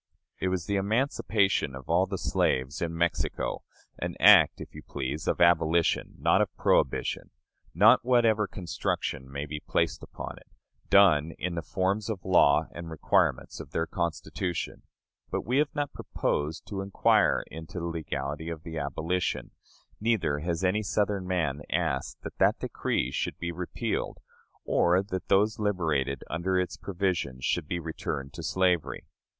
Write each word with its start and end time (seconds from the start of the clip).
It 0.39 0.47
was 0.47 0.65
the 0.65 0.77
emancipation 0.77 1.75
of 1.75 1.87
all 1.87 2.07
the 2.07 2.17
slaves 2.17 2.81
in 2.81 2.97
Mexico; 2.97 3.61
an 3.99 4.15
act, 4.19 4.59
if 4.59 4.73
you 4.73 4.81
please, 4.81 5.27
of 5.27 5.39
abolition, 5.39 6.15
not 6.17 6.41
of 6.41 6.51
prohibition; 6.57 7.29
not, 7.75 8.03
whatever 8.03 8.47
construction 8.47 9.31
may 9.31 9.45
be 9.45 9.59
placed 9.59 10.01
upon 10.01 10.37
it, 10.37 10.47
done 10.89 11.33
in 11.37 11.53
the 11.53 11.61
forms 11.61 12.09
of 12.09 12.25
law 12.25 12.65
and 12.73 12.89
requirements 12.89 13.59
of 13.59 13.73
their 13.73 13.85
Constitution. 13.85 14.81
But 15.29 15.45
we 15.45 15.59
have 15.59 15.69
not 15.75 15.93
proposed 15.93 16.65
to 16.65 16.81
inquire 16.81 17.43
into 17.51 17.77
the 17.77 17.85
legality 17.85 18.49
of 18.49 18.63
the 18.63 18.79
abolition, 18.79 19.51
neither 19.99 20.39
has 20.39 20.63
any 20.63 20.81
Southern 20.81 21.27
man 21.27 21.61
asked 21.69 22.23
that 22.23 22.39
that 22.39 22.57
decree 22.57 23.11
should 23.11 23.37
be 23.37 23.51
repealed, 23.51 24.17
or 24.65 25.03
that 25.03 25.27
those 25.27 25.59
liberated 25.59 26.23
under 26.27 26.57
its 26.59 26.75
provisions 26.75 27.45
should 27.45 27.67
be 27.67 27.77
returned 27.79 28.33
to 28.33 28.41
slavery. 28.41 29.05